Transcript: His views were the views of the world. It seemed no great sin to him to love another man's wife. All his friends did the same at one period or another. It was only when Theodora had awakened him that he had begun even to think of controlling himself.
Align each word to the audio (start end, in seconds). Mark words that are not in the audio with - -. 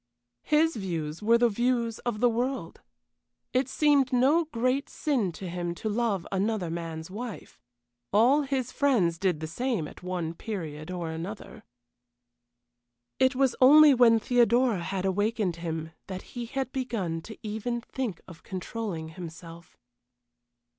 His 0.41 0.75
views 0.77 1.21
were 1.21 1.37
the 1.37 1.47
views 1.47 1.99
of 1.99 2.21
the 2.21 2.27
world. 2.29 2.81
It 3.53 3.69
seemed 3.69 4.11
no 4.11 4.45
great 4.45 4.89
sin 4.89 5.31
to 5.33 5.47
him 5.47 5.75
to 5.75 5.89
love 5.89 6.25
another 6.31 6.71
man's 6.71 7.11
wife. 7.11 7.61
All 8.11 8.41
his 8.41 8.71
friends 8.71 9.19
did 9.19 9.41
the 9.41 9.45
same 9.45 9.87
at 9.87 10.01
one 10.01 10.33
period 10.33 10.89
or 10.89 11.11
another. 11.11 11.63
It 13.19 13.35
was 13.35 13.55
only 13.61 13.93
when 13.93 14.17
Theodora 14.19 14.81
had 14.81 15.05
awakened 15.05 15.57
him 15.57 15.91
that 16.07 16.23
he 16.33 16.47
had 16.47 16.71
begun 16.71 17.21
even 17.43 17.81
to 17.81 17.87
think 17.89 18.21
of 18.27 18.41
controlling 18.41 19.09
himself. 19.09 19.77